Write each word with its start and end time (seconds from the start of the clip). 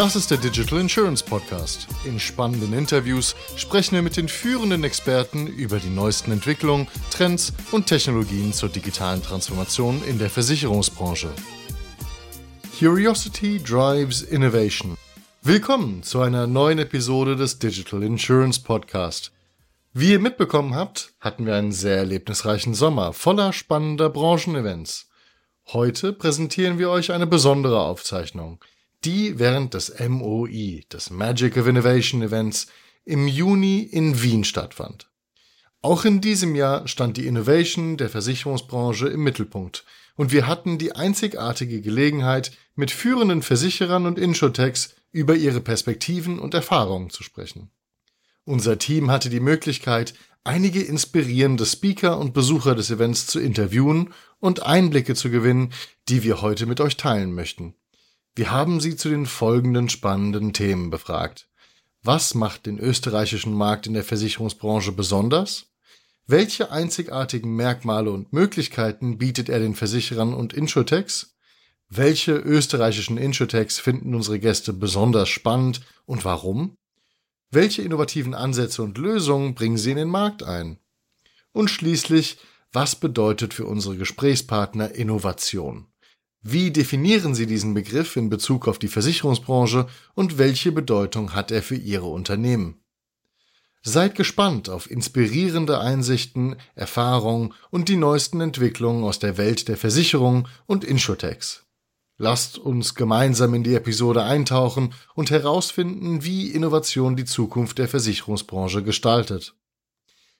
Das 0.00 0.16
ist 0.16 0.30
der 0.30 0.38
Digital 0.38 0.80
Insurance 0.80 1.22
Podcast. 1.22 1.86
In 2.06 2.18
spannenden 2.18 2.72
Interviews 2.72 3.36
sprechen 3.56 3.96
wir 3.96 4.00
mit 4.00 4.16
den 4.16 4.28
führenden 4.28 4.82
Experten 4.82 5.46
über 5.46 5.78
die 5.78 5.90
neuesten 5.90 6.32
Entwicklungen, 6.32 6.88
Trends 7.10 7.52
und 7.70 7.86
Technologien 7.86 8.54
zur 8.54 8.70
digitalen 8.70 9.22
Transformation 9.22 10.02
in 10.04 10.18
der 10.18 10.30
Versicherungsbranche. 10.30 11.28
Curiosity 12.78 13.62
drives 13.62 14.22
innovation. 14.22 14.96
Willkommen 15.42 16.02
zu 16.02 16.22
einer 16.22 16.46
neuen 16.46 16.78
Episode 16.78 17.36
des 17.36 17.58
Digital 17.58 18.02
Insurance 18.02 18.58
Podcast. 18.58 19.32
Wie 19.92 20.12
ihr 20.12 20.18
mitbekommen 20.18 20.74
habt, 20.74 21.12
hatten 21.20 21.44
wir 21.44 21.56
einen 21.56 21.72
sehr 21.72 21.98
erlebnisreichen 21.98 22.72
Sommer 22.72 23.12
voller 23.12 23.52
spannender 23.52 24.08
Branchenevents. 24.08 25.10
Heute 25.74 26.14
präsentieren 26.14 26.78
wir 26.78 26.88
euch 26.88 27.12
eine 27.12 27.26
besondere 27.26 27.82
Aufzeichnung– 27.82 28.64
die 29.04 29.38
während 29.38 29.74
des 29.74 29.94
MOI, 29.98 30.84
des 30.92 31.10
Magic 31.10 31.56
of 31.56 31.66
Innovation 31.66 32.22
Events, 32.22 32.66
im 33.04 33.26
Juni 33.26 33.80
in 33.82 34.22
Wien 34.22 34.44
stattfand. 34.44 35.10
Auch 35.82 36.04
in 36.04 36.20
diesem 36.20 36.54
Jahr 36.54 36.86
stand 36.86 37.16
die 37.16 37.26
Innovation 37.26 37.96
der 37.96 38.10
Versicherungsbranche 38.10 39.08
im 39.08 39.22
Mittelpunkt 39.22 39.84
und 40.16 40.32
wir 40.32 40.46
hatten 40.46 40.76
die 40.76 40.94
einzigartige 40.94 41.80
Gelegenheit, 41.80 42.52
mit 42.74 42.90
führenden 42.90 43.42
Versicherern 43.42 44.06
und 44.06 44.18
Insurtechs 44.18 44.94
über 45.12 45.34
ihre 45.34 45.60
Perspektiven 45.60 46.38
und 46.38 46.54
Erfahrungen 46.54 47.10
zu 47.10 47.22
sprechen. 47.22 47.70
Unser 48.44 48.78
Team 48.78 49.10
hatte 49.10 49.30
die 49.30 49.40
Möglichkeit, 49.40 50.14
einige 50.44 50.82
inspirierende 50.82 51.66
Speaker 51.66 52.18
und 52.18 52.34
Besucher 52.34 52.74
des 52.74 52.90
Events 52.90 53.26
zu 53.26 53.40
interviewen 53.40 54.12
und 54.38 54.62
Einblicke 54.64 55.14
zu 55.14 55.30
gewinnen, 55.30 55.72
die 56.08 56.22
wir 56.22 56.42
heute 56.42 56.66
mit 56.66 56.80
euch 56.80 56.96
teilen 56.96 57.32
möchten. 57.32 57.74
Wir 58.36 58.50
haben 58.50 58.80
sie 58.80 58.96
zu 58.96 59.08
den 59.08 59.26
folgenden 59.26 59.88
spannenden 59.88 60.52
Themen 60.52 60.90
befragt. 60.90 61.48
Was 62.02 62.34
macht 62.34 62.66
den 62.66 62.78
österreichischen 62.78 63.52
Markt 63.52 63.86
in 63.86 63.92
der 63.92 64.04
Versicherungsbranche 64.04 64.92
besonders? 64.92 65.66
Welche 66.26 66.70
einzigartigen 66.70 67.56
Merkmale 67.56 68.12
und 68.12 68.32
Möglichkeiten 68.32 69.18
bietet 69.18 69.48
er 69.48 69.58
den 69.58 69.74
Versicherern 69.74 70.32
und 70.32 70.52
Insurtechs? 70.52 71.34
Welche 71.88 72.36
österreichischen 72.36 73.18
Insurtechs 73.18 73.80
finden 73.80 74.14
unsere 74.14 74.38
Gäste 74.38 74.72
besonders 74.72 75.28
spannend 75.28 75.80
und 76.06 76.24
warum? 76.24 76.76
Welche 77.50 77.82
innovativen 77.82 78.34
Ansätze 78.34 78.82
und 78.82 78.96
Lösungen 78.96 79.56
bringen 79.56 79.76
sie 79.76 79.90
in 79.90 79.96
den 79.96 80.08
Markt 80.08 80.44
ein? 80.44 80.78
Und 81.50 81.68
schließlich, 81.68 82.38
was 82.72 82.94
bedeutet 82.94 83.52
für 83.52 83.66
unsere 83.66 83.96
Gesprächspartner 83.96 84.94
Innovation? 84.94 85.89
Wie 86.42 86.70
definieren 86.70 87.34
Sie 87.34 87.46
diesen 87.46 87.74
Begriff 87.74 88.16
in 88.16 88.30
Bezug 88.30 88.66
auf 88.66 88.78
die 88.78 88.88
Versicherungsbranche 88.88 89.86
und 90.14 90.38
welche 90.38 90.72
Bedeutung 90.72 91.34
hat 91.34 91.50
er 91.50 91.62
für 91.62 91.76
Ihre 91.76 92.06
Unternehmen? 92.06 92.82
Seid 93.82 94.14
gespannt 94.14 94.68
auf 94.68 94.90
inspirierende 94.90 95.80
Einsichten, 95.80 96.56
Erfahrungen 96.74 97.54
und 97.70 97.88
die 97.88 97.96
neuesten 97.96 98.40
Entwicklungen 98.40 99.04
aus 99.04 99.18
der 99.18 99.36
Welt 99.36 99.68
der 99.68 99.76
Versicherung 99.76 100.48
und 100.66 100.84
Insurtechs. 100.84 101.66
Lasst 102.16 102.58
uns 102.58 102.94
gemeinsam 102.94 103.54
in 103.54 103.62
die 103.62 103.74
Episode 103.74 104.22
eintauchen 104.22 104.92
und 105.14 105.30
herausfinden, 105.30 106.24
wie 106.24 106.50
Innovation 106.50 107.16
die 107.16 107.24
Zukunft 107.24 107.78
der 107.78 107.88
Versicherungsbranche 107.88 108.82
gestaltet. 108.82 109.54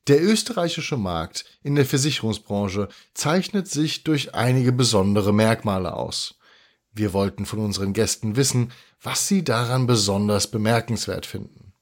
Der 0.08 0.22
österreichische 0.22 0.96
Markt 0.96 1.44
in 1.62 1.74
der 1.74 1.84
Versicherungsbranche 1.84 2.88
zeichnet 3.14 3.68
sich 3.68 4.02
durch 4.02 4.34
einige 4.34 4.72
besondere 4.72 5.32
Merkmale 5.32 5.92
aus. 5.94 6.36
Wir 6.92 7.12
wollten 7.12 7.46
von 7.46 7.60
unseren 7.60 7.92
Gästen 7.92 8.36
wissen, 8.36 8.72
was 9.02 9.28
sie 9.28 9.44
daran 9.44 9.86
besonders 9.86 10.50
bemerkenswert 10.50 11.26
finden. 11.26 11.72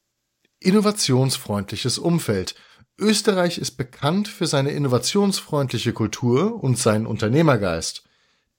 Innovationsfreundliches 0.60 1.98
Umfeld. 1.98 2.54
Österreich 2.98 3.58
ist 3.58 3.76
bekannt 3.76 4.26
für 4.26 4.46
seine 4.46 4.70
innovationsfreundliche 4.70 5.92
Kultur 5.92 6.62
und 6.62 6.78
seinen 6.78 7.06
Unternehmergeist. 7.06 8.02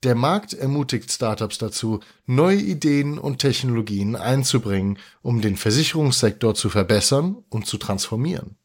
Der 0.02 0.14
Markt 0.14 0.54
ermutigt 0.54 1.12
Startups 1.12 1.58
dazu, 1.58 2.00
neue 2.24 2.56
Ideen 2.56 3.18
und 3.18 3.38
Technologien 3.38 4.16
einzubringen, 4.16 4.98
um 5.20 5.42
den 5.42 5.56
Versicherungssektor 5.56 6.54
zu 6.54 6.70
verbessern 6.70 7.44
und 7.50 7.66
zu 7.66 7.76
transformieren. 7.76 8.56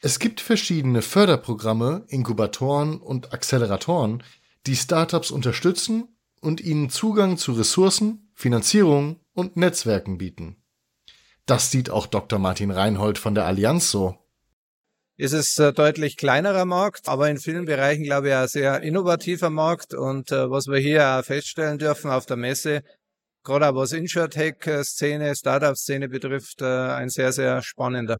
Es 0.00 0.20
gibt 0.20 0.40
verschiedene 0.40 1.02
Förderprogramme, 1.02 2.04
Inkubatoren 2.08 3.00
und 3.00 3.32
Acceleratoren, 3.32 4.22
die 4.66 4.76
Startups 4.76 5.30
unterstützen 5.32 6.16
und 6.40 6.60
ihnen 6.60 6.88
Zugang 6.88 7.36
zu 7.36 7.52
Ressourcen, 7.52 8.30
Finanzierung 8.34 9.18
und 9.32 9.56
Netzwerken 9.56 10.18
bieten. 10.18 10.62
Das 11.46 11.70
sieht 11.70 11.90
auch 11.90 12.06
Dr. 12.06 12.38
Martin 12.38 12.70
Reinhold 12.70 13.18
von 13.18 13.34
der 13.34 13.46
Allianz 13.46 13.90
so. 13.90 14.16
Es 15.16 15.32
ist 15.32 15.60
ein 15.60 15.74
deutlich 15.74 16.16
kleinerer 16.16 16.64
Markt, 16.64 17.08
aber 17.08 17.28
in 17.28 17.38
vielen 17.38 17.64
Bereichen, 17.64 18.04
glaube 18.04 18.28
ich, 18.28 18.34
ein 18.34 18.46
sehr 18.46 18.80
innovativer 18.82 19.50
Markt. 19.50 19.94
Und 19.94 20.30
äh, 20.30 20.48
was 20.48 20.68
wir 20.68 20.78
hier 20.78 21.04
auch 21.08 21.24
feststellen 21.24 21.78
dürfen 21.78 22.12
auf 22.12 22.26
der 22.26 22.36
Messe, 22.36 22.82
gerade 23.42 23.74
was 23.74 23.90
Insurtech-Szene, 23.90 25.34
Startup-Szene 25.34 26.08
betrifft, 26.08 26.62
äh, 26.62 26.66
ein 26.66 27.08
sehr, 27.08 27.32
sehr 27.32 27.62
spannender. 27.62 28.18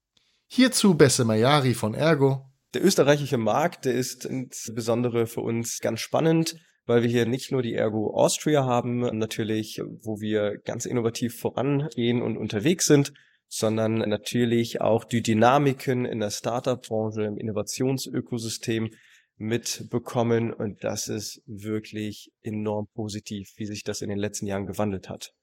Hierzu 0.50 0.94
Besse 0.94 1.26
Mayari 1.26 1.74
von 1.74 1.92
Ergo. 1.92 2.46
Der 2.72 2.82
österreichische 2.82 3.36
Markt, 3.36 3.84
der 3.84 3.92
ist 3.92 4.24
insbesondere 4.24 5.26
für 5.26 5.42
uns 5.42 5.78
ganz 5.78 6.00
spannend, 6.00 6.56
weil 6.86 7.02
wir 7.02 7.10
hier 7.10 7.26
nicht 7.26 7.52
nur 7.52 7.60
die 7.60 7.74
Ergo 7.74 8.14
Austria 8.14 8.64
haben, 8.64 9.00
natürlich, 9.18 9.78
wo 10.02 10.20
wir 10.20 10.56
ganz 10.64 10.86
innovativ 10.86 11.38
vorangehen 11.38 12.22
und 12.22 12.38
unterwegs 12.38 12.86
sind, 12.86 13.12
sondern 13.46 13.96
natürlich 13.98 14.80
auch 14.80 15.04
die 15.04 15.22
Dynamiken 15.22 16.06
in 16.06 16.20
der 16.20 16.30
Startup-Branche, 16.30 17.24
im 17.24 17.36
Innovationsökosystem 17.36 18.88
mitbekommen. 19.36 20.50
Und 20.52 20.82
das 20.82 21.08
ist 21.08 21.42
wirklich 21.44 22.32
enorm 22.40 22.88
positiv, 22.94 23.52
wie 23.56 23.66
sich 23.66 23.84
das 23.84 24.00
in 24.00 24.08
den 24.08 24.18
letzten 24.18 24.46
Jahren 24.46 24.66
gewandelt 24.66 25.10
hat. 25.10 25.34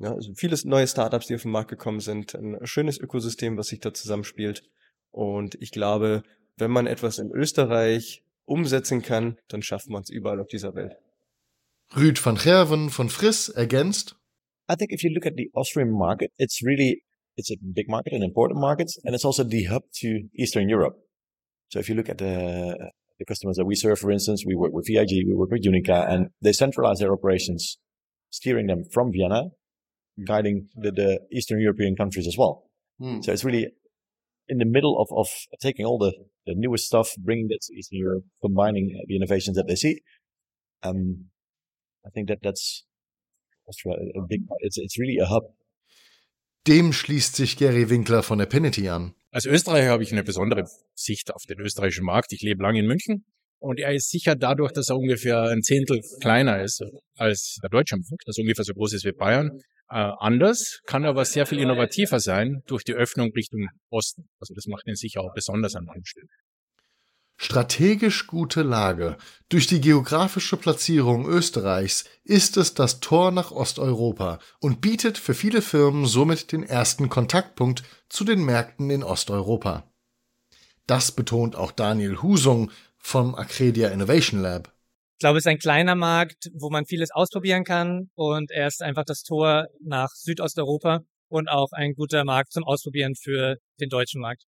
Ja, 0.00 0.14
also 0.14 0.32
viele 0.34 0.56
neue 0.64 0.86
Startups, 0.86 1.26
die 1.26 1.34
auf 1.34 1.42
den 1.42 1.50
Markt 1.50 1.68
gekommen 1.68 2.00
sind, 2.00 2.34
ein 2.34 2.58
schönes 2.64 2.98
Ökosystem, 2.98 3.58
was 3.58 3.66
sich 3.66 3.80
da 3.80 3.92
zusammenspielt. 3.92 4.62
Und 5.10 5.56
ich 5.60 5.72
glaube, 5.72 6.22
wenn 6.56 6.70
man 6.70 6.86
etwas 6.86 7.18
in 7.18 7.30
Österreich 7.30 8.24
umsetzen 8.46 9.02
kann, 9.02 9.36
dann 9.48 9.62
schafft 9.62 9.90
man 9.90 10.02
es 10.02 10.08
überall 10.08 10.40
auf 10.40 10.46
dieser 10.46 10.74
Welt. 10.74 10.96
Rüd 11.94 12.24
van 12.24 12.36
Gerven 12.36 12.88
von 12.88 13.10
Friss 13.10 13.50
ergänzt. 13.50 14.16
I 14.70 14.76
think 14.76 14.90
if 14.90 15.02
you 15.02 15.10
look 15.10 15.26
at 15.26 15.34
the 15.36 15.50
Austrian 15.52 15.90
market, 15.90 16.32
it's 16.38 16.62
really 16.64 17.02
it's 17.36 17.50
a 17.50 17.56
big 17.60 17.88
market, 17.88 18.14
an 18.14 18.22
important 18.22 18.58
market, 18.58 18.90
and 19.04 19.14
it's 19.14 19.24
also 19.24 19.44
the 19.44 19.68
hub 19.68 19.82
to 20.00 20.30
Eastern 20.32 20.70
Europe. 20.70 20.96
So 21.68 21.78
if 21.78 21.88
you 21.88 21.94
look 21.94 22.08
at 22.08 22.18
the 22.18 22.90
the 23.18 23.24
customers 23.26 23.56
that 23.56 23.66
we 23.66 23.74
serve, 23.74 23.98
for 23.98 24.10
instance, 24.10 24.46
we 24.46 24.54
work 24.54 24.72
with 24.72 24.86
VIG, 24.86 25.26
we 25.26 25.34
work 25.34 25.50
with 25.50 25.64
Unica, 25.64 26.06
and 26.08 26.30
they 26.40 26.52
centralize 26.52 27.00
their 27.00 27.12
operations, 27.12 27.78
steering 28.30 28.66
them 28.66 28.84
from 28.90 29.12
Vienna 29.12 29.50
guiding 30.26 30.68
the, 30.74 30.90
the 30.90 31.20
Eastern 31.32 31.60
European 31.60 31.96
countries 31.96 32.26
as 32.26 32.36
well. 32.36 32.64
Mm. 33.00 33.24
So 33.24 33.32
it's 33.32 33.44
really 33.44 33.68
in 34.48 34.58
the 34.58 34.64
middle 34.64 35.00
of, 35.00 35.08
of 35.16 35.28
taking 35.60 35.86
all 35.86 35.98
the, 35.98 36.12
the 36.46 36.54
newest 36.56 36.86
stuff, 36.86 37.14
bringing 37.18 37.48
that 37.48 37.60
to 37.62 37.74
Eastern 37.74 37.98
Europe, 37.98 38.24
combining 38.42 39.00
the 39.06 39.16
innovations 39.16 39.56
that 39.56 39.66
they 39.68 39.76
see. 39.76 40.02
Um, 40.82 41.26
I 42.04 42.10
think 42.10 42.28
that 42.28 42.38
that's 42.42 42.84
that's 43.66 43.82
a 43.86 44.20
big, 44.26 44.42
it's, 44.60 44.78
it's 44.78 44.98
really 44.98 45.18
a 45.18 45.26
hub. 45.26 45.44
Dem 46.66 46.92
schließt 46.92 47.36
sich 47.36 47.56
Gary 47.56 47.88
Winkler 47.88 48.22
von 48.22 48.40
Affinity 48.40 48.88
an. 48.88 49.14
Als 49.30 49.46
Österreicher 49.46 49.90
habe 49.90 50.02
ich 50.02 50.12
eine 50.12 50.24
besondere 50.24 50.68
Sicht 50.94 51.32
auf 51.32 51.44
den 51.46 51.60
österreichischen 51.60 52.04
Markt. 52.04 52.32
Ich 52.32 52.42
lebe 52.42 52.62
lange 52.62 52.80
in 52.80 52.86
München 52.86 53.24
und 53.60 53.78
er 53.78 53.94
ist 53.94 54.10
sicher 54.10 54.34
dadurch, 54.34 54.72
dass 54.72 54.88
er 54.88 54.96
ungefähr 54.96 55.42
ein 55.42 55.62
Zehntel 55.62 56.00
kleiner 56.20 56.62
ist 56.62 56.82
als 57.16 57.58
der 57.62 57.70
deutsche 57.70 57.96
Markt, 57.96 58.24
also 58.26 58.42
ungefähr 58.42 58.64
so 58.64 58.72
groß 58.72 58.94
ist 58.94 59.04
wie 59.04 59.12
Bayern, 59.12 59.60
äh, 59.90 60.12
anders, 60.18 60.80
kann 60.86 61.04
aber 61.04 61.24
sehr 61.24 61.46
viel 61.46 61.58
innovativer 61.58 62.20
sein 62.20 62.62
durch 62.66 62.84
die 62.84 62.94
Öffnung 62.94 63.32
Richtung 63.32 63.68
Osten. 63.90 64.28
Also 64.38 64.54
das 64.54 64.66
macht 64.66 64.86
ihn 64.86 64.94
sicher 64.94 65.20
auch 65.20 65.34
besonders 65.34 65.74
an 65.74 65.84
manchen 65.84 66.06
Stellen. 66.06 66.28
Strategisch 67.36 68.26
gute 68.26 68.62
Lage. 68.62 69.16
Durch 69.48 69.66
die 69.66 69.80
geografische 69.80 70.58
Platzierung 70.58 71.26
Österreichs 71.26 72.04
ist 72.22 72.58
es 72.58 72.74
das 72.74 73.00
Tor 73.00 73.30
nach 73.30 73.50
Osteuropa 73.50 74.40
und 74.60 74.82
bietet 74.82 75.16
für 75.16 75.32
viele 75.32 75.62
Firmen 75.62 76.04
somit 76.04 76.52
den 76.52 76.62
ersten 76.62 77.08
Kontaktpunkt 77.08 77.82
zu 78.10 78.24
den 78.24 78.44
Märkten 78.44 78.90
in 78.90 79.02
Osteuropa. 79.02 79.90
Das 80.86 81.12
betont 81.12 81.56
auch 81.56 81.72
Daniel 81.72 82.20
Husung 82.20 82.70
vom 83.00 83.34
Accredia 83.34 83.88
Innovation 83.88 84.40
Lab. 84.40 84.72
Ich 85.20 85.22
glaube, 85.22 85.38
es 85.38 85.44
ist 85.44 85.50
ein 85.50 85.58
kleiner 85.58 85.96
Markt, 85.96 86.50
wo 86.54 86.70
man 86.70 86.86
vieles 86.86 87.10
ausprobieren 87.10 87.64
kann 87.64 88.10
und 88.14 88.50
er 88.50 88.66
ist 88.66 88.82
einfach 88.82 89.04
das 89.04 89.22
Tor 89.22 89.66
nach 89.82 90.08
Südosteuropa 90.14 91.00
und 91.28 91.48
auch 91.48 91.72
ein 91.72 91.92
guter 91.94 92.24
Markt 92.24 92.52
zum 92.52 92.64
Ausprobieren 92.64 93.14
für 93.14 93.56
den 93.80 93.90
deutschen 93.90 94.20
Markt. 94.20 94.44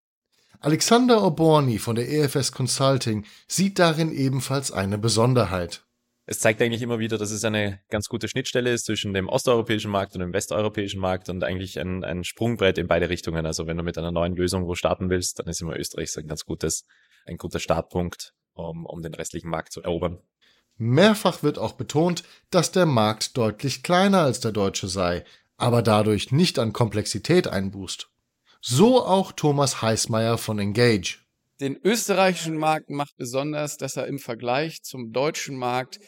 Alexander 0.60 1.24
Oborny 1.24 1.80
von 1.80 1.96
der 1.96 2.10
EFS 2.10 2.52
Consulting 2.52 3.26
sieht 3.48 3.80
darin 3.80 4.12
ebenfalls 4.12 4.72
eine 4.72 4.98
Besonderheit. 4.98 5.84
es 6.26 6.40
zeigt 6.40 6.62
eigentlich 6.62 6.84
immer 6.84 7.00
wieder, 7.00 7.18
dass 7.18 7.32
es 7.32 7.44
eine 7.44 7.82
ganz 7.90 8.08
gute 8.08 8.30
Schnittstelle 8.30 8.72
ist 8.72 8.86
zwischen 8.86 9.14
dem 9.14 9.28
osteuropäischen 9.28 9.92
Markt 9.92 10.14
und 10.14 10.22
dem 10.22 10.34
westeuropäischen 10.34 11.02
Markt 11.02 11.30
und 11.30 11.44
eigentlich 11.44 11.80
ein, 11.80 12.04
ein 12.04 12.24
Sprungbrett 12.24 12.78
in 12.78 12.88
beide 12.88 13.10
Richtungen. 13.10 13.46
Also 13.46 13.68
wenn 13.68 13.76
du 13.76 13.84
mit 13.84 13.98
einer 13.98 14.12
neuen 14.12 14.36
Lösung 14.36 14.68
wo 14.68 14.76
starten 14.76 15.10
willst, 15.10 15.40
dann 15.40 15.48
ist 15.48 15.62
immer 15.62 15.78
Österreich 15.78 16.16
ein 16.18 16.28
ganz 16.28 16.46
gutes, 16.46 16.86
ein 17.26 17.38
guter 17.38 17.60
Startpunkt, 17.60 18.34
um, 18.62 18.86
um 18.86 19.02
den 19.02 19.14
restlichen 19.14 19.50
Markt 19.50 19.72
zu 19.74 19.82
erobern. 19.82 20.20
Mehrfach 20.78 21.44
wird 21.44 21.60
auch 21.60 21.74
betont, 21.74 22.24
dass 22.50 22.72
der 22.72 22.86
Markt 22.86 23.38
deutlich 23.38 23.84
kleiner 23.84 24.22
als 24.22 24.40
der 24.40 24.52
deutsche 24.52 24.88
sei, 24.88 25.24
aber 25.58 25.82
dadurch 25.82 26.32
nicht 26.32 26.58
an 26.58 26.74
Komplexität 26.74 27.48
einbußt. 27.48 28.10
So 28.62 29.06
auch 29.06 29.32
Thomas 29.32 29.82
Heißmeier 29.82 30.38
von 30.38 30.60
Engage. 30.60 31.20
Den 31.60 31.80
österreichischen 31.84 32.58
Markt 32.58 32.90
macht 32.90 33.16
besonders, 33.18 33.78
dass 33.78 33.96
er 33.96 34.08
im 34.08 34.18
Vergleich 34.18 34.82
zum 34.82 35.12
deutschen 35.14 35.56
Markt 35.56 36.00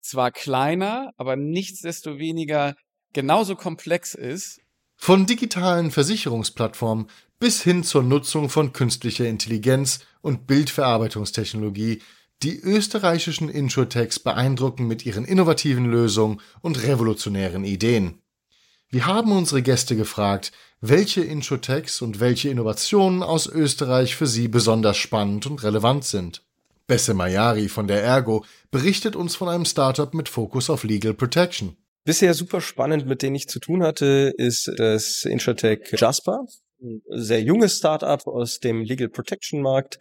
zwar 0.00 0.30
kleiner, 0.30 1.12
aber 1.16 1.36
nichtsdestoweniger 1.36 2.74
genauso 3.12 3.54
komplex 3.56 4.14
ist. 4.14 4.60
Von 4.96 5.26
digitalen 5.26 5.90
Versicherungsplattformen 5.90 7.10
bis 7.42 7.60
hin 7.60 7.82
zur 7.82 8.04
Nutzung 8.04 8.48
von 8.48 8.72
künstlicher 8.72 9.24
Intelligenz 9.24 9.98
und 10.20 10.46
Bildverarbeitungstechnologie, 10.46 12.00
die 12.44 12.60
österreichischen 12.60 13.48
Insurtechs 13.48 14.20
beeindrucken 14.20 14.86
mit 14.86 15.04
ihren 15.04 15.24
innovativen 15.24 15.86
Lösungen 15.86 16.40
und 16.60 16.80
revolutionären 16.84 17.64
Ideen. 17.64 18.22
Wir 18.90 19.06
haben 19.06 19.32
unsere 19.32 19.60
Gäste 19.60 19.96
gefragt, 19.96 20.52
welche 20.80 21.22
Insurtechs 21.22 22.00
und 22.00 22.20
welche 22.20 22.48
Innovationen 22.48 23.24
aus 23.24 23.48
Österreich 23.48 24.14
für 24.14 24.28
sie 24.28 24.46
besonders 24.46 24.96
spannend 24.96 25.44
und 25.46 25.64
relevant 25.64 26.04
sind. 26.04 26.44
Besse 26.86 27.12
Mayari 27.12 27.68
von 27.68 27.88
der 27.88 28.04
Ergo 28.04 28.44
berichtet 28.70 29.16
uns 29.16 29.34
von 29.34 29.48
einem 29.48 29.64
Startup 29.64 30.14
mit 30.14 30.28
Fokus 30.28 30.70
auf 30.70 30.84
Legal 30.84 31.14
Protection. 31.14 31.76
Bisher 32.04 32.34
super 32.34 32.60
spannend, 32.60 33.08
mit 33.08 33.20
denen 33.20 33.34
ich 33.34 33.48
zu 33.48 33.58
tun 33.58 33.82
hatte, 33.82 34.32
ist 34.36 34.70
das 34.76 35.24
Insurtech 35.24 35.92
Jasper. 35.96 36.46
Ein 36.82 37.00
sehr 37.10 37.40
junges 37.42 37.78
Startup 37.78 38.26
aus 38.26 38.58
dem 38.58 38.82
Legal 38.82 39.08
Protection 39.08 39.62
Markt, 39.62 40.00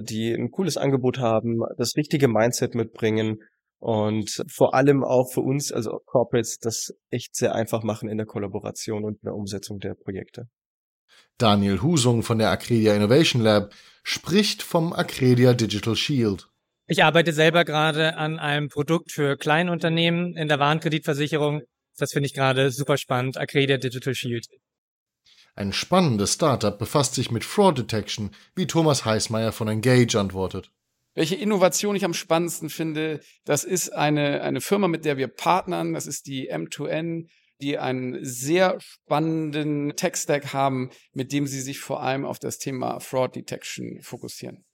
die 0.00 0.32
ein 0.32 0.50
cooles 0.50 0.78
Angebot 0.78 1.18
haben, 1.18 1.60
das 1.76 1.96
richtige 1.96 2.28
Mindset 2.28 2.74
mitbringen 2.74 3.42
und 3.78 4.42
vor 4.48 4.72
allem 4.72 5.04
auch 5.04 5.30
für 5.30 5.42
uns, 5.42 5.70
also 5.70 6.00
Corporates, 6.06 6.58
das 6.58 6.94
echt 7.10 7.36
sehr 7.36 7.54
einfach 7.54 7.82
machen 7.82 8.08
in 8.08 8.16
der 8.16 8.26
Kollaboration 8.26 9.04
und 9.04 9.16
in 9.16 9.26
der 9.26 9.34
Umsetzung 9.34 9.78
der 9.80 9.94
Projekte. 9.94 10.48
Daniel 11.36 11.82
Husung 11.82 12.22
von 12.22 12.38
der 12.38 12.50
Acredia 12.50 12.94
Innovation 12.94 13.42
Lab 13.42 13.74
spricht 14.02 14.62
vom 14.62 14.94
Acredia 14.94 15.52
Digital 15.52 15.96
Shield. 15.96 16.48
Ich 16.86 17.04
arbeite 17.04 17.34
selber 17.34 17.66
gerade 17.66 18.16
an 18.16 18.38
einem 18.38 18.68
Produkt 18.68 19.12
für 19.12 19.36
Kleinunternehmen 19.36 20.36
in 20.36 20.48
der 20.48 20.58
Warenkreditversicherung. 20.58 21.62
Das 21.98 22.12
finde 22.12 22.28
ich 22.28 22.34
gerade 22.34 22.70
super 22.70 22.96
spannend, 22.96 23.36
Acredia 23.36 23.76
Digital 23.76 24.14
Shield. 24.14 24.46
Ein 25.56 25.72
spannendes 25.72 26.34
Startup 26.34 26.76
befasst 26.76 27.14
sich 27.14 27.30
mit 27.30 27.44
Fraud 27.44 27.78
Detection, 27.78 28.30
wie 28.56 28.66
Thomas 28.66 29.04
Heißmeier 29.04 29.52
von 29.52 29.68
Engage 29.68 30.18
antwortet. 30.18 30.70
Welche 31.14 31.36
Innovation 31.36 31.94
ich 31.94 32.04
am 32.04 32.14
spannendsten 32.14 32.70
finde, 32.70 33.20
das 33.44 33.62
ist 33.62 33.90
eine, 33.90 34.42
eine 34.42 34.60
Firma, 34.60 34.88
mit 34.88 35.04
der 35.04 35.16
wir 35.16 35.28
partnern. 35.28 35.94
Das 35.94 36.08
ist 36.08 36.26
die 36.26 36.52
M2N, 36.52 37.28
die 37.60 37.78
einen 37.78 38.18
sehr 38.24 38.80
spannenden 38.80 39.94
Tech-Stack 39.94 40.52
haben, 40.52 40.90
mit 41.12 41.32
dem 41.32 41.46
sie 41.46 41.60
sich 41.60 41.78
vor 41.78 42.02
allem 42.02 42.24
auf 42.24 42.40
das 42.40 42.58
Thema 42.58 42.98
Fraud 42.98 43.36
Detection 43.36 44.00
fokussieren. 44.02 44.64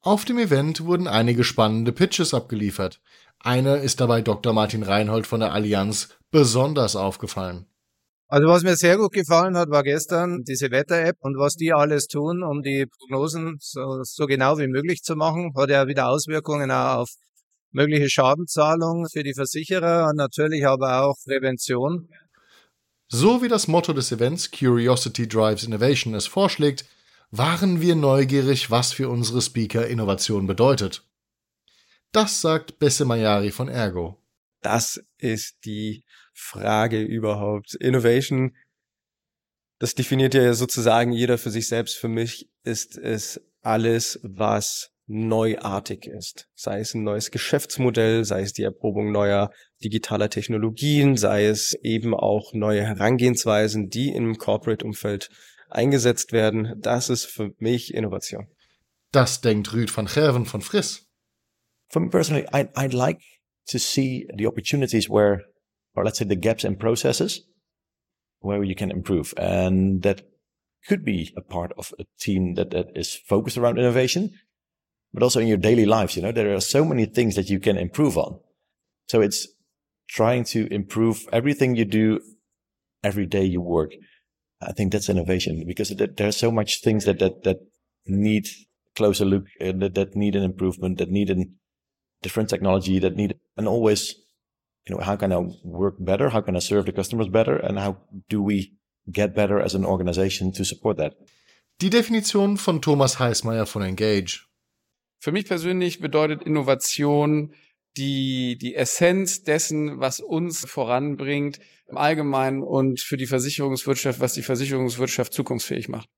Auf 0.00 0.26
dem 0.26 0.38
Event 0.38 0.84
wurden 0.84 1.08
einige 1.08 1.42
spannende 1.42 1.92
Pitches 1.92 2.34
abgeliefert. 2.34 3.00
Einer 3.40 3.78
ist 3.78 4.00
dabei 4.00 4.20
Dr. 4.20 4.52
Martin 4.52 4.82
Reinhold 4.82 5.26
von 5.26 5.40
der 5.40 5.52
Allianz 5.52 6.10
besonders 6.30 6.96
aufgefallen. 6.96 7.66
Also 8.30 8.46
was 8.46 8.62
mir 8.62 8.76
sehr 8.76 8.98
gut 8.98 9.12
gefallen 9.12 9.56
hat, 9.56 9.70
war 9.70 9.82
gestern 9.82 10.44
diese 10.44 10.70
Wetter-App 10.70 11.16
und 11.20 11.38
was 11.38 11.54
die 11.54 11.72
alles 11.72 12.08
tun, 12.08 12.42
um 12.42 12.62
die 12.62 12.84
Prognosen 12.84 13.56
so, 13.58 14.02
so 14.02 14.26
genau 14.26 14.58
wie 14.58 14.66
möglich 14.66 15.02
zu 15.02 15.16
machen, 15.16 15.52
hat 15.56 15.70
ja 15.70 15.86
wieder 15.86 16.08
Auswirkungen 16.08 16.70
auch 16.70 16.98
auf 16.98 17.08
mögliche 17.70 18.10
Schadenzahlungen 18.10 19.08
für 19.10 19.22
die 19.22 19.32
Versicherer 19.32 20.08
und 20.10 20.16
natürlich 20.16 20.66
aber 20.66 21.04
auch 21.04 21.16
Prävention. 21.24 22.10
So 23.08 23.42
wie 23.42 23.48
das 23.48 23.66
Motto 23.66 23.94
des 23.94 24.12
Events 24.12 24.50
Curiosity 24.50 25.26
Drives 25.26 25.64
Innovation 25.64 26.14
es 26.14 26.26
vorschlägt, 26.26 26.84
waren 27.30 27.80
wir 27.80 27.94
neugierig, 27.94 28.70
was 28.70 28.92
für 28.92 29.08
unsere 29.08 29.40
Speaker 29.40 29.86
Innovation 29.86 30.46
bedeutet. 30.46 31.02
Das 32.12 32.42
sagt 32.42 32.78
Besse 32.78 33.06
Mayari 33.06 33.50
von 33.50 33.68
Ergo. 33.68 34.18
Das 34.60 35.00
ist 35.16 35.64
die 35.64 36.04
Frage 36.38 37.02
überhaupt. 37.02 37.74
Innovation, 37.74 38.56
das 39.78 39.94
definiert 39.94 40.34
ja 40.34 40.54
sozusagen 40.54 41.12
jeder 41.12 41.36
für 41.36 41.50
sich 41.50 41.68
selbst. 41.68 41.96
Für 41.96 42.08
mich 42.08 42.48
ist 42.62 42.96
es 42.96 43.40
alles, 43.62 44.20
was 44.22 44.90
neuartig 45.06 46.06
ist. 46.06 46.48
Sei 46.54 46.80
es 46.80 46.94
ein 46.94 47.02
neues 47.02 47.30
Geschäftsmodell, 47.30 48.24
sei 48.24 48.42
es 48.42 48.52
die 48.52 48.62
Erprobung 48.62 49.10
neuer 49.10 49.50
digitaler 49.82 50.30
Technologien, 50.30 51.16
sei 51.16 51.46
es 51.46 51.72
eben 51.82 52.14
auch 52.14 52.52
neue 52.52 52.82
Herangehensweisen, 52.82 53.88
die 53.88 54.10
im 54.10 54.36
Corporate-Umfeld 54.36 55.30
eingesetzt 55.70 56.32
werden. 56.32 56.74
Das 56.80 57.08
ist 57.08 57.24
für 57.24 57.54
mich 57.58 57.94
Innovation. 57.94 58.48
Das 59.10 59.40
denkt 59.40 59.72
Rüd 59.72 59.94
van 59.96 60.06
Gerven 60.06 60.46
von 60.46 60.60
Friss. 60.60 61.06
For 61.88 62.00
me 62.02 62.10
personally, 62.10 62.46
I, 62.52 62.68
I'd 62.74 62.94
like 62.94 63.20
to 63.70 63.78
see 63.78 64.28
the 64.36 64.46
opportunities 64.46 65.08
where 65.08 65.44
or 65.98 66.04
let's 66.04 66.18
say 66.18 66.24
the 66.24 66.36
gaps 66.36 66.64
in 66.64 66.76
processes 66.76 67.42
where 68.38 68.62
you 68.62 68.76
can 68.76 68.92
improve. 68.92 69.34
And 69.36 70.02
that 70.02 70.22
could 70.86 71.04
be 71.04 71.32
a 71.36 71.40
part 71.40 71.72
of 71.76 71.92
a 71.98 72.04
team 72.20 72.54
that, 72.54 72.70
that 72.70 72.92
is 72.94 73.16
focused 73.16 73.58
around 73.58 73.78
innovation, 73.78 74.30
but 75.12 75.24
also 75.24 75.40
in 75.40 75.48
your 75.48 75.56
daily 75.56 75.86
lives, 75.86 76.14
you 76.14 76.22
know, 76.22 76.30
there 76.30 76.54
are 76.54 76.60
so 76.60 76.84
many 76.84 77.04
things 77.04 77.34
that 77.34 77.50
you 77.50 77.58
can 77.58 77.76
improve 77.76 78.16
on. 78.16 78.38
So 79.08 79.20
it's 79.20 79.48
trying 80.08 80.44
to 80.44 80.72
improve 80.72 81.26
everything 81.32 81.74
you 81.74 81.84
do 81.84 82.20
every 83.02 83.26
day 83.26 83.44
you 83.44 83.60
work. 83.60 83.90
I 84.60 84.72
think 84.72 84.92
that's 84.92 85.08
innovation 85.08 85.64
because 85.66 85.88
there 85.88 86.28
are 86.28 86.32
so 86.32 86.52
much 86.52 86.80
things 86.80 87.06
that, 87.06 87.18
that, 87.18 87.42
that 87.42 87.58
need 88.06 88.46
closer 88.94 89.24
look, 89.24 89.46
uh, 89.60 89.72
that, 89.78 89.94
that 89.94 90.14
need 90.14 90.36
an 90.36 90.44
improvement, 90.44 90.98
that 90.98 91.10
need 91.10 91.30
a 91.30 91.44
different 92.22 92.48
technology, 92.48 93.00
that 93.00 93.16
need, 93.16 93.34
and 93.56 93.66
always 93.66 94.14
you 94.88 94.96
know, 94.96 95.04
how 95.04 95.16
can 95.16 95.32
I 95.32 95.38
work 95.62 95.96
better? 95.98 96.30
How 96.32 96.40
can 96.40 96.56
I 96.56 96.60
serve 96.60 96.86
the 96.86 96.92
customers 96.92 97.28
better? 97.28 97.56
And 97.56 97.78
how 97.78 97.96
do 98.28 98.42
we 98.42 98.72
get 99.10 99.34
better 99.34 99.60
as 99.60 99.74
an 99.74 99.84
organization 99.84 100.52
to 100.52 100.64
support 100.64 100.96
that? 100.98 101.14
Die 101.80 101.90
Definition 101.90 102.56
von 102.56 102.80
Thomas 102.80 103.18
Heißmeier 103.18 103.66
von 103.66 103.82
Engage. 103.82 104.46
Für 105.20 105.32
mich 105.32 105.46
persönlich 105.46 106.00
bedeutet 106.00 106.42
Innovation 106.42 107.52
die, 107.96 108.56
die 108.58 108.74
Essenz 108.74 109.42
dessen, 109.42 110.00
was 110.00 110.20
uns 110.20 110.64
voranbringt 110.64 111.58
im 111.88 111.96
Allgemeinen 111.96 112.62
und 112.62 113.00
für 113.00 113.16
die 113.16 113.26
Versicherungswirtschaft, 113.26 114.20
was 114.20 114.34
die 114.34 114.42
Versicherungswirtschaft 114.42 115.32
zukunftsfähig 115.32 115.88
macht. 115.88 116.08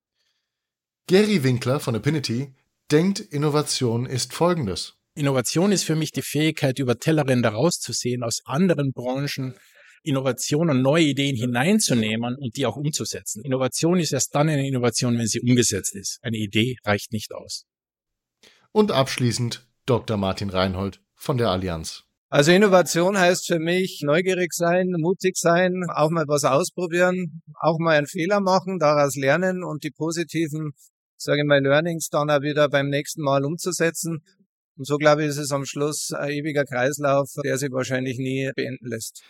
Gary 1.06 1.42
Winkler 1.42 1.80
von 1.80 1.97
Affinity 1.97 2.54
denkt, 2.90 3.21
Innovation 3.21 4.06
ist 4.06 4.35
folgendes. 4.35 5.00
Innovation 5.14 5.73
ist 5.73 5.85
für 5.85 5.97
mich 5.97 6.12
die 6.12 6.23
Fähigkeit, 6.23 6.79
über 6.79 6.99
Tellerränder 6.99 7.50
rauszusehen, 7.50 8.23
aus 8.23 8.43
anderen 8.45 8.93
Branchen 8.93 9.55
Innovationen 10.02 10.76
und 10.76 10.83
neue 10.83 11.05
Ideen 11.05 11.37
hineinzunehmen 11.37 12.37
und 12.37 12.57
die 12.57 12.64
auch 12.64 12.76
umzusetzen. 12.76 13.43
Innovation 13.45 13.99
ist 13.99 14.12
erst 14.12 14.35
dann 14.35 14.49
eine 14.49 14.67
Innovation, 14.67 15.19
wenn 15.19 15.26
sie 15.26 15.40
umgesetzt 15.40 15.95
ist. 15.95 16.19
Eine 16.23 16.38
Idee 16.38 16.76
reicht 16.85 17.12
nicht 17.12 17.35
aus. 17.35 17.67
Und 18.73 18.93
abschließend 18.93 19.67
Dr. 19.85 20.17
Martin 20.17 20.49
Reinhold 20.49 21.02
von 21.17 21.37
der 21.37 21.50
Allianz. 21.50 22.05
Also 22.31 22.52
Innovation 22.52 23.19
heißt 23.19 23.47
für 23.47 23.59
mich 23.59 24.02
neugierig 24.05 24.52
sein, 24.52 24.95
mutig 24.99 25.37
sein, 25.37 25.85
auch 25.93 26.11
mal 26.11 26.25
was 26.29 26.45
ausprobieren, 26.45 27.43
auch 27.61 27.79
mal 27.79 27.99
einen 27.99 28.07
Fehler 28.07 28.40
machen, 28.40 28.79
daraus 28.79 29.17
lernen 29.17 29.64
und 29.64 29.83
die 29.83 29.90
positiven, 29.90 30.71
sage 31.17 31.40
ich 31.40 31.47
mal, 31.47 31.61
Learnings 31.61 32.09
dann 32.09 32.31
auch 32.31 32.40
wieder 32.40 32.69
beim 32.69 32.88
nächsten 32.88 33.23
Mal 33.23 33.45
umzusetzen 33.45 34.23
und 34.80 34.87
so, 34.87 34.96
glaube 34.96 35.22
ich, 35.22 35.28
ist 35.28 35.37
es 35.37 35.52
am 35.52 35.66
Schluss 35.66 36.10
ein 36.10 36.30
ewiger 36.30 36.64
Kreislauf, 36.64 37.28
der 37.44 37.58
sich 37.58 37.70
wahrscheinlich 37.70 38.16
nie 38.16 38.50
beenden 38.56 38.88
lässt. 38.88 39.22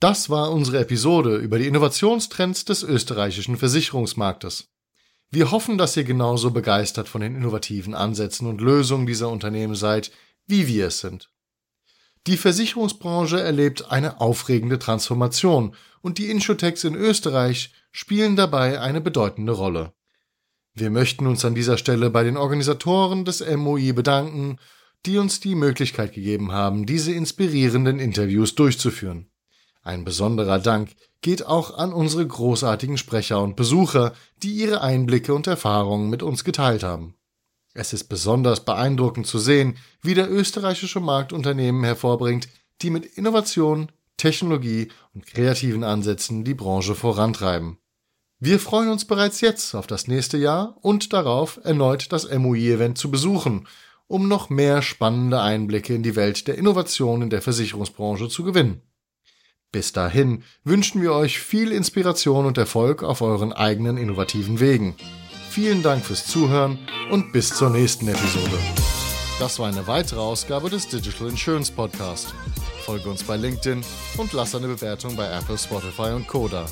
Das 0.00 0.30
war 0.30 0.50
unsere 0.50 0.78
Episode 0.78 1.36
über 1.36 1.58
die 1.58 1.66
Innovationstrends 1.66 2.64
des 2.64 2.82
österreichischen 2.82 3.58
Versicherungsmarktes. 3.58 4.70
Wir 5.30 5.50
hoffen, 5.50 5.76
dass 5.76 5.94
ihr 5.98 6.04
genauso 6.04 6.52
begeistert 6.52 7.06
von 7.06 7.20
den 7.20 7.36
innovativen 7.36 7.94
Ansätzen 7.94 8.48
und 8.48 8.62
Lösungen 8.62 9.06
dieser 9.06 9.28
Unternehmen 9.28 9.74
seid, 9.74 10.10
wie 10.46 10.68
wir 10.68 10.86
es 10.86 11.00
sind. 11.00 11.28
Die 12.26 12.38
Versicherungsbranche 12.38 13.38
erlebt 13.38 13.90
eine 13.90 14.22
aufregende 14.22 14.78
Transformation 14.78 15.76
und 16.00 16.16
die 16.16 16.30
Insurtechs 16.30 16.82
in 16.82 16.94
Österreich 16.94 17.74
spielen 17.92 18.36
dabei 18.36 18.80
eine 18.80 19.02
bedeutende 19.02 19.52
Rolle. 19.52 19.92
Wir 20.72 20.88
möchten 20.88 21.26
uns 21.26 21.44
an 21.44 21.54
dieser 21.54 21.76
Stelle 21.76 22.08
bei 22.08 22.24
den 22.24 22.38
Organisatoren 22.38 23.26
des 23.26 23.46
MOI 23.46 23.92
bedanken 23.92 24.56
die 25.06 25.18
uns 25.18 25.40
die 25.40 25.54
Möglichkeit 25.54 26.12
gegeben 26.12 26.52
haben, 26.52 26.86
diese 26.86 27.12
inspirierenden 27.12 27.98
Interviews 27.98 28.54
durchzuführen. 28.54 29.28
Ein 29.82 30.04
besonderer 30.04 30.58
Dank 30.58 30.90
geht 31.20 31.46
auch 31.46 31.76
an 31.76 31.92
unsere 31.92 32.26
großartigen 32.26 32.96
Sprecher 32.96 33.42
und 33.42 33.56
Besucher, 33.56 34.14
die 34.42 34.52
ihre 34.52 34.80
Einblicke 34.80 35.34
und 35.34 35.46
Erfahrungen 35.46 36.08
mit 36.08 36.22
uns 36.22 36.44
geteilt 36.44 36.82
haben. 36.82 37.14
Es 37.74 37.92
ist 37.92 38.04
besonders 38.04 38.64
beeindruckend 38.64 39.26
zu 39.26 39.38
sehen, 39.38 39.76
wie 40.00 40.14
der 40.14 40.30
österreichische 40.30 41.00
Markt 41.00 41.32
Unternehmen 41.32 41.84
hervorbringt, 41.84 42.48
die 42.82 42.90
mit 42.90 43.04
Innovation, 43.04 43.90
Technologie 44.16 44.88
und 45.12 45.26
kreativen 45.26 45.82
Ansätzen 45.82 46.44
die 46.44 46.54
Branche 46.54 46.94
vorantreiben. 46.94 47.78
Wir 48.38 48.60
freuen 48.60 48.90
uns 48.90 49.04
bereits 49.04 49.40
jetzt 49.40 49.74
auf 49.74 49.86
das 49.86 50.06
nächste 50.06 50.36
Jahr 50.36 50.76
und 50.82 51.12
darauf, 51.12 51.58
erneut 51.64 52.12
das 52.12 52.30
MOI-Event 52.30 52.96
zu 52.96 53.10
besuchen, 53.10 53.66
um 54.06 54.28
noch 54.28 54.50
mehr 54.50 54.82
spannende 54.82 55.40
Einblicke 55.40 55.94
in 55.94 56.02
die 56.02 56.16
Welt 56.16 56.46
der 56.48 56.58
Innovation 56.58 57.22
in 57.22 57.30
der 57.30 57.42
Versicherungsbranche 57.42 58.28
zu 58.28 58.44
gewinnen. 58.44 58.82
Bis 59.72 59.92
dahin 59.92 60.44
wünschen 60.62 61.02
wir 61.02 61.12
euch 61.12 61.40
viel 61.40 61.72
Inspiration 61.72 62.46
und 62.46 62.58
Erfolg 62.58 63.02
auf 63.02 63.22
euren 63.22 63.52
eigenen 63.52 63.96
innovativen 63.96 64.60
Wegen. 64.60 64.94
Vielen 65.50 65.82
Dank 65.82 66.04
fürs 66.04 66.26
Zuhören 66.26 66.78
und 67.10 67.32
bis 67.32 67.48
zur 67.48 67.70
nächsten 67.70 68.06
Episode. 68.08 68.58
Das 69.40 69.58
war 69.58 69.66
eine 69.66 69.86
weitere 69.88 70.20
Ausgabe 70.20 70.70
des 70.70 70.86
Digital 70.86 71.28
Insurance 71.28 71.72
Podcast. 71.72 72.32
Folge 72.84 73.08
uns 73.08 73.24
bei 73.24 73.36
LinkedIn 73.36 73.82
und 74.16 74.32
lass 74.32 74.54
eine 74.54 74.68
Bewertung 74.68 75.16
bei 75.16 75.26
Apple, 75.26 75.58
Spotify 75.58 76.12
und 76.12 76.28
Koda. 76.28 76.66